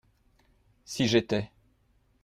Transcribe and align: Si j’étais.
Si 0.83 1.07
j’étais. 1.07 1.51